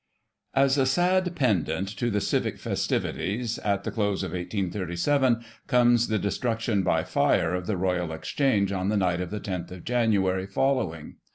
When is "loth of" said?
9.37-9.83